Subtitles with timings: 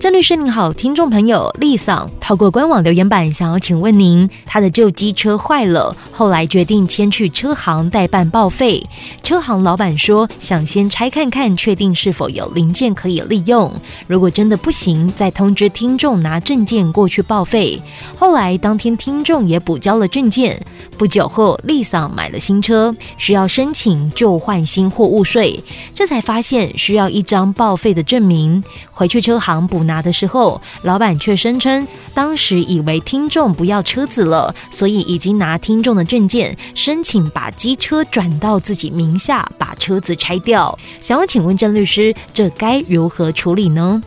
[0.00, 8.82] 郑律师您好，听众朋友丽桑透过官网留言板想要请问您，他的旧机车坏了，后来决定先去车行代办报废。
[9.22, 13.70] 车行老板说想先拆看看，确定是否有零件可以利用。
[14.06, 17.78] 如果真的不行，再通知听众拿证件过去报废。
[18.18, 20.58] 后来当天听众也补交了证件。
[20.96, 25.62] 不久后，丽桑买了新车，需要申请旧换新货物税，
[25.94, 28.64] 这才发现需要一张报废的证明。
[28.90, 40.78] 回去车行补拿的时候，老板却声称当时以为听众不要车子了，所以已经拿听众的证件申请把机车转到自己名下，把车子拆掉。
[41.00, 44.00] 想要请问郑律师，这该如何处理呢？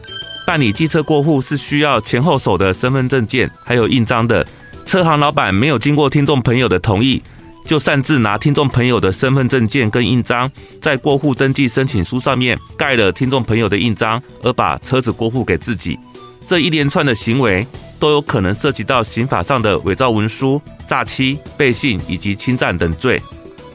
[0.47, 4.45] 办理机车过户是需要前后手的身份证件，还有印章的。
[4.85, 7.21] 车行老板没有经过听众朋友的同意，
[7.65, 15.97] 就擅自拿听众朋友的身份证件跟印章，在过户登记申请书上面盖了听众朋友的印章，而把车子过户给自己。
[16.45, 17.65] 这一连串的行为
[17.99, 23.21] 都有可能涉及到刑法上的伪造文书、诈欺、背信以及侵占等罪，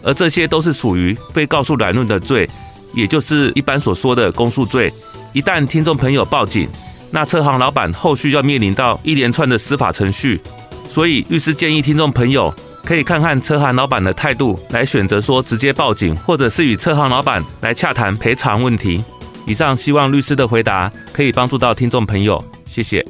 [0.02, 2.48] 而这些都是属于被告诉乃论的罪，
[2.92, 4.92] 也就是一般所说的公诉罪。
[5.32, 6.68] 一旦听众朋友报警，
[7.10, 10.38] 那车行老板后续要面临到一连串的司法程序。
[10.90, 12.54] 所以，律师建议听众朋友
[12.88, 19.04] 可以看看车行老板的态度，来选择说直接报警，或者是与车行老板来洽谈赔偿问题。
[19.44, 23.04] 以上希望律师的回答可以帮助到听众朋友，谢谢。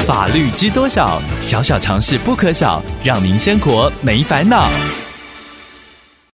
[0.00, 1.22] 法律知多少？
[1.40, 4.68] 小小常识不可少，让您生活没烦恼。